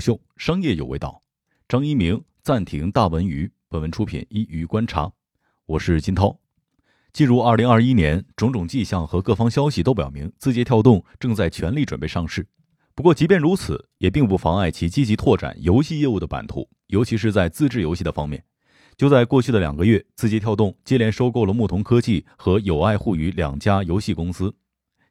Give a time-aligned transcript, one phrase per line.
[0.00, 1.22] 秀，商业有味道。
[1.68, 3.50] 张一鸣暂停大文娱。
[3.68, 5.12] 本文出品一娱观察，
[5.64, 6.36] 我是金涛。
[7.12, 12.44] 进入二零二一年，种种迹象和各方消息都表明，字节跳动正在全力准备上市。
[12.96, 18.42] 不过，即便如此，也并不妨碍其积极拓展游戏业务的版图，尤其是在自制游戏的方面。
[18.96, 24.52] 就在过去的两个月，字节跳动接连收购了牧童科技和友爱互娱两家游戏公司。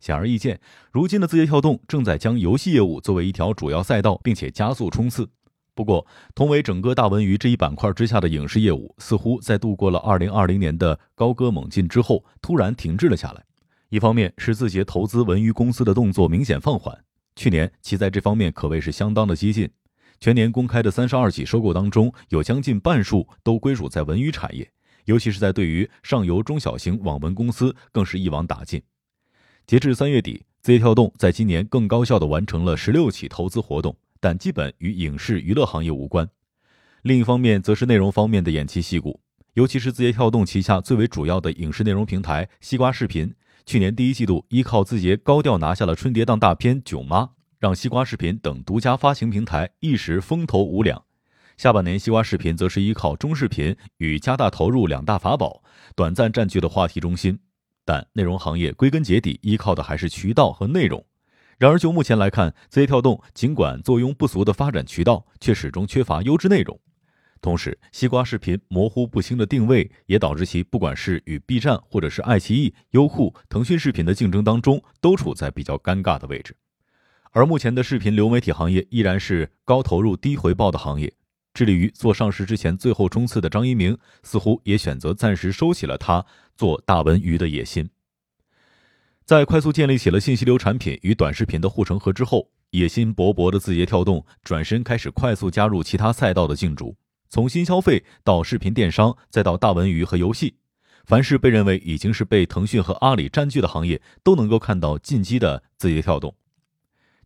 [0.00, 0.60] 显而易见，
[0.92, 5.28] 如今的字节跳动正在将游戏业务作为一条主要赛道，并且加速冲刺。
[5.74, 6.04] 不过，
[6.34, 13.44] 同为整个大文娱这一板块之下的影视业务，似乎在度过了2020年的高歌猛进之后，突然停滞了下来。
[13.88, 16.96] 一方面是字节投资文娱公司的动作明显放缓，
[17.36, 19.70] 去年其在这方面可谓是相当的激进，
[20.20, 24.68] 全年公开的三十二起收购当中，有将近半数都归属在文娱产业，
[25.04, 28.82] 尤其是在对于上游中小型网文公司，更是一网打尽。
[29.68, 36.26] 截至三月底，字节跳动在今年更高效地完成了十六起投资活动，但基本与影视娱乐行业无关。
[37.02, 39.20] 另一方面，则是内容方面的偃旗息鼓，
[39.52, 43.34] 尤其是字节跳动旗下最为主要的影视内容平台西瓜视频，
[43.66, 47.20] 去年第一季度依靠字节高调拿下了春节档大片《囧妈》，
[47.58, 51.04] 让西瓜视频等独家发行平台一时风头无两。
[51.58, 55.62] 下半年，西瓜视频则是依靠中视频与加大投入两大法宝，
[55.94, 57.38] 短暂占据了话题中心。
[57.88, 61.02] 但内容行业归根结底依靠的还是渠道和内容。
[61.56, 66.78] 然而就目前来看，字节跳动尽管坐拥不俗的发展渠道，却始终缺乏优质内容。
[67.40, 76.54] 同时，西瓜视频模糊不清的定位，也导致其不管是与 B 站或者是爱奇艺、优酷、腾讯视频的竞争当中，都处在比较尴尬的位置。
[77.30, 81.10] 而目前的视频流媒体行业依然是高投入低回报的行业。
[81.58, 87.90] 致力于做上市之前最后冲刺的张一鸣，似乎也选择暂时收起了他做大文娱的野心。
[89.24, 96.96] 在快速建立起了信息流产品与短视频的护城河之后，野心勃勃的字节跳动转身开始快速加入其他赛道的竞逐，
[97.28, 100.58] 从新消费到视频电商，再到大文娱和游戏，
[101.06, 106.36] 凡是被认为已经是被腾讯和阿里占据的行业，都能够看到进击的字节跳动。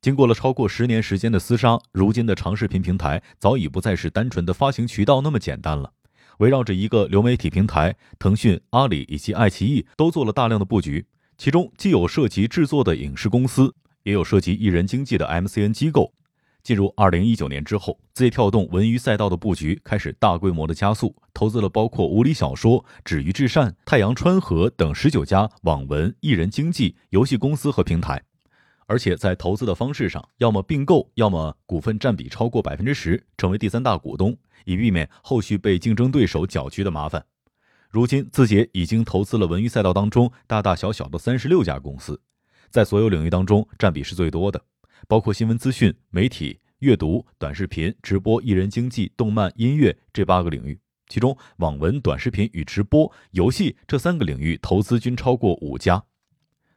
[0.03, 5.93] 经过了超过十年时间的厮杀，如今的长视频平台早已不再是单纯的发行渠道那么简单了。
[6.39, 11.07] 围绕着一个流媒体平台，腾讯、阿里以及爱奇艺都做了大量的布局，
[11.39, 16.13] 其中既有涉及制作的影视公司，也有涉及艺人经纪的 MCN 机构。
[16.65, 28.21] 进入二零一九年之后，字节跳动文娱赛道的布局开始大规模的加速，投资了包括无理小说、止于至善、太阳川河等十九家网文、艺人经纪、游戏公司和平台。
[28.87, 37.25] 而且在投资的方式上，要么并购，要么股份占比超过百分之十，成为第三大股东，以避免后续被竞争对手搅局的麻烦。
[37.89, 42.21] 如今，字节已经投资了文娱赛道当中大大小小的三十六家公司，
[42.71, 44.61] 在所有领域当中占比是最多的，
[45.07, 50.79] 包括新闻资讯、媒体、阅读、短视频、直播、艺人经济、动漫、音乐这八个领域，
[51.09, 56.03] 其中网文、短视频与直播、游戏这三个领域投资均超过五家。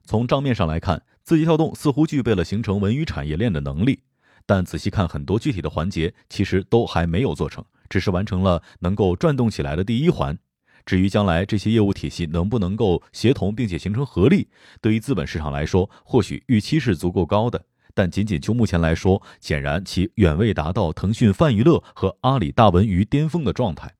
[0.05, 1.03] 从账面上来看。
[1.25, 4.03] 字节跳动似乎具备了形成文娱产业链的能力，
[4.45, 10.37] 但仔细看很多具体的环节，其实都还没有做成，只是完成了能够转动起来的第一环。
[10.85, 14.47] 至于将来这些业务体系能不能够协同并且形成合力，
[14.79, 17.65] 对于资本市场来说，或许预期是足够高的，
[17.95, 23.95] 但仅仅就目前来说，显然其远未达到腾讯泛娱乐和阿里大文娱巅峰的状态。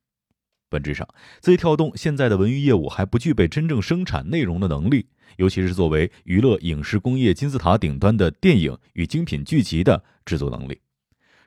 [0.75, 1.07] 本质上，
[1.39, 5.07] 字节跳动现在的文娱业务还不具备真正生产内容的能力。
[5.37, 10.81] 尤其是作为娱乐影视工业金字塔顶端的电影与精品剧集的制作能力，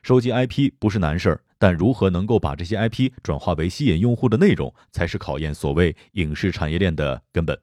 [0.01, 7.55] 收集 IP 不是难事儿，但如何能够把这些 IP 转化为吸引用户的内容，才是考验所谓影视产业链的根本。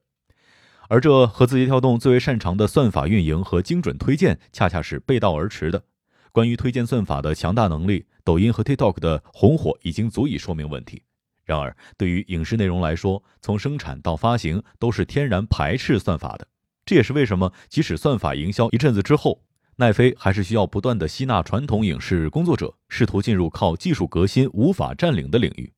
[0.88, 5.82] 而这和字节跳动最为擅长的算法运营和精准推荐，恰恰是背道而驰的。
[6.30, 11.02] 关于推荐算法的强大能力，抖音和 TikTok 的红火已经足以说明问题。
[11.46, 16.48] 然而，对于影视内容来说，从生产到发行都是天然排斥算法的。
[16.84, 19.42] 这也是为什么，即使算法营销一阵子之后，
[19.76, 25.72] 奈飞还是需要不断的吸纳传统影视工作者，试图进入靠技术革新无法占领的领域。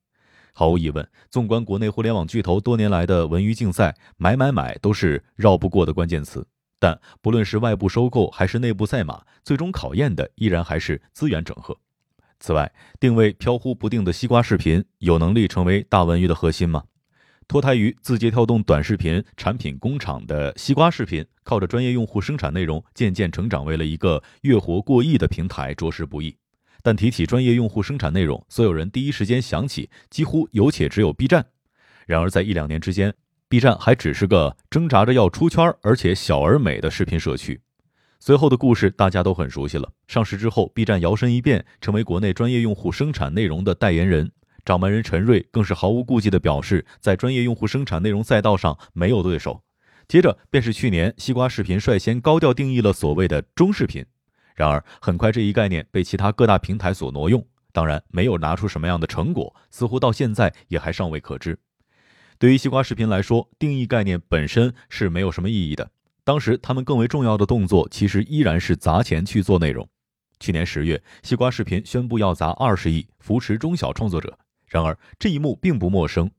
[0.53, 6.45] 毫无疑问，纵观国内互联网巨头多年来的文娱竞赛，买买买都是绕不过的关键词。
[6.79, 11.77] 但不论是外部收购还是内部赛马，最终考验的依然还是资源整合。
[12.39, 16.83] 此外，定位飘忽不定的西瓜视频有能力成为大文娱的核心吗？
[17.47, 26.37] 脱胎于字节跳动短视频产品工厂的西瓜视频，靠着专业用户生产内容，渐渐成长为了一个月活过亿的平台，着实不易。
[26.81, 31.45] 但提起专业用户生产内容，所有人第一时间想起几乎有且只有 B 站。
[32.05, 33.13] 然而，在一两年之间
[33.49, 37.59] ，B 站还只是个挣扎着要出圈而且小而美的视频社区。
[38.19, 39.91] 随后的故事大家都很熟悉了。
[40.07, 44.31] 上市之后，B 站摇身一变，成为国内专业用户生产内容的代言人。
[44.65, 49.63] 掌门人陈瑞更是毫无顾忌地表示，在专业用户生产内容赛道上没有对手。
[50.07, 54.05] 接着便是去年，西瓜视频率先高调定义了所谓的中视频。
[54.53, 61.57] 然而，很快这一概念被其他各大平台所挪用，当然没有拿出什么样的成果，似乎到现在也还尚未可知。
[62.37, 65.89] 对于西瓜视频来说，定义概念本身是没有什么意义的。
[66.29, 69.89] 当时他们更为重要的动作，其实依然是砸钱去做内容。
[70.39, 74.37] 去年十月，西瓜视频宣布要砸二十亿扶持中小创作者。
[74.67, 76.29] 然而这一幕并不陌生。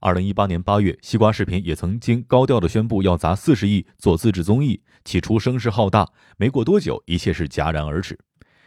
[0.00, 6.06] 二零一八年八月，西瓜视频也曾经高调的宣布要砸四十亿做自制综艺，起初声势浩大，
[6.36, 8.18] 没过多久，一切是戛然而止。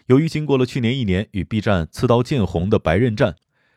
[0.07, 3.35] 由于经过了去年一年与 B 站刺刀见红的白刃战，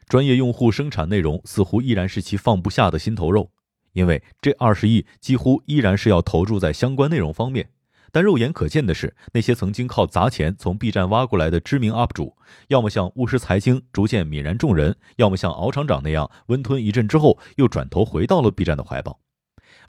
[0.08, 3.50] 专业用户生产内容似乎依然是其放不下的心头肉，
[3.94, 7.70] 因为这二十亿几乎依然是要投注在相关内容方面。
[8.12, 12.36] 但肉眼可见的是，那些曾经靠砸钱从 B 站挖过来的知名 UP 主，
[12.68, 19.18] 要么像巫师财经逐渐泯然众人，要么像敖厂长那样温吞一阵之后又转头回到了 B 站的怀抱。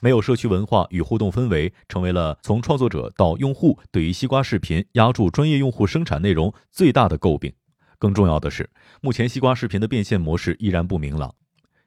[0.00, 7.52] 没有社区文化与互动氛围，成为了从创作者到用户对于西瓜视频压住专业用户生产内容最大的诟病。
[7.98, 8.68] 更重要的是，
[9.00, 11.32] 目前西瓜视频的变现模式依然不明朗。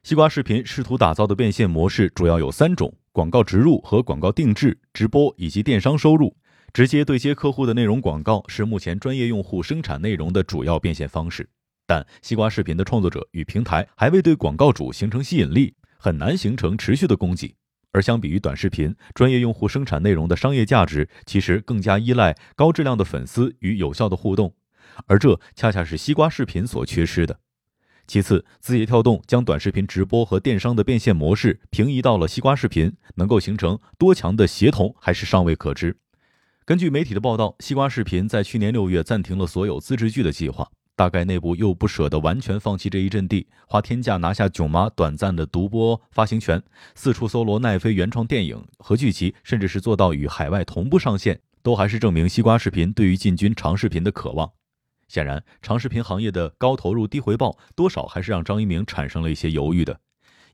[0.02, 2.92] 西瓜视频试图打造的变现模式主要有三种。
[3.12, 6.34] 广告植入和广告定制、直播以及电商收入，
[6.72, 11.46] 直接对接客户的内容广告是目前专业用户生产内容的主要变现方式。
[11.86, 17.54] 但西瓜视频的创作者与平台还未对广告主形成吸引力，很难形成持续的供给。
[17.92, 24.54] 而相比于短视频，专业用户生产内容的商业价值其实更加依赖高质量的粉丝与有效的互动，
[25.06, 27.40] 而这恰恰是西瓜视频所缺失的。
[28.10, 35.96] 其次，字节跳动将短视频直播和电商的变现模式平移到了西瓜视频，能够形成多强的协同还是尚未可知。
[36.64, 46.60] 根据媒体的报道，西瓜视频在去年六月暂停了所有自制剧的计划，大概内部又不舍得完全放弃这一阵地，花天价拿下囧妈短暂的独播发行权，
[46.96, 54.50] 四处搜罗奈飞原创电影和剧集，甚至是做到与海外同步上线，都还是证明西瓜视频对于进军长视频的渴望。
[55.10, 59.98] 显然，长视频行业的高投入低回报，多少还是让张一鸣产生了一些犹豫的。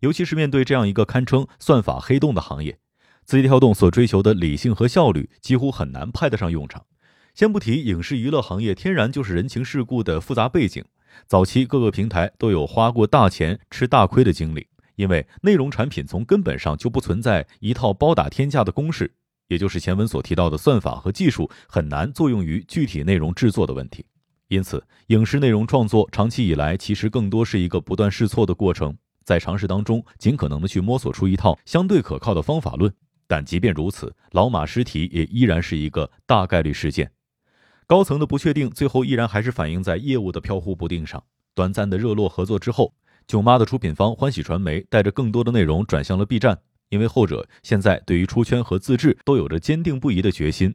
[0.00, 2.78] 尤其是面对这样一个堪称算法黑洞的行业，
[3.26, 6.86] 字节跳动所追求的理性和效率，几乎很难派得上用场。
[7.34, 10.82] 先不提影视娱乐行业天然就是人情世故的复杂背景，
[11.26, 19.12] 早期各个平台都有花过大钱吃大亏的经历，因为内容产品从根本上就不存在一套包打天下的公式，
[19.48, 24.06] 也就是前文所提到的算法和技术很难作用于具体内容制作的问题。
[24.48, 32.92] 因此，影视内容创作长期以来其实更多是一个不断试错的过程，在尝试当中尽可能的去摸索出一套相对可靠的方法论。
[33.26, 37.10] 但即便如此，老马尸体也依然是一个大概率事件。
[37.88, 41.22] 高层的不确定，最后依然还是反映在业务的飘忽不定上。
[41.54, 42.94] 短暂的热络合作之后，
[43.26, 46.60] 囧妈的出品方欢喜传媒带着更多的内容转向了 B 站，
[46.90, 50.72] 因为后者现在对于出圈和自制都有着坚定不移的决心。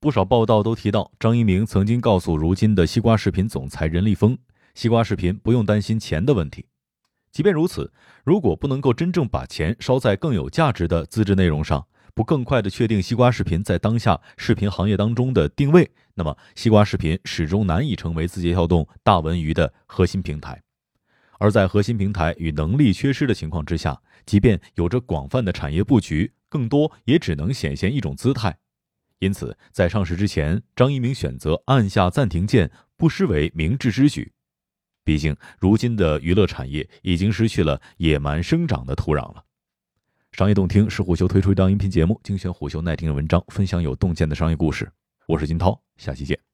[0.00, 4.38] 不少报道都提到，张一鸣曾经告诉如今的西瓜视频总裁任立峰，
[4.76, 6.66] 西瓜视频不用担心钱的问题。
[7.32, 7.92] 即便如此，
[8.22, 11.84] 如果不能够真正把钱烧在更有价值的自制内容上，
[12.14, 20.62] 不更快的确定西瓜视频在当下视频行业当中的定位，那么西瓜视频始终难以成为字节跳动大文娱的核心平台。
[21.40, 28.56] 而在核心平台与能力缺失的情况之下，即便有着广泛的产业布局，更多也只能显现一种姿态。
[29.18, 34.32] 因此，在上市之前，张一鸣选择按下暂停键，不失为明智之举。
[35.04, 39.44] 毕竟，如今的娱乐产业已经失去了野蛮生长的土壤了。
[40.32, 44.90] 商业洞听是虎嗅推出一档音频节目，精选虎嗅耐听的文章，分享有洞见的商业故事。
[45.26, 46.47] 我是金涛，下期见。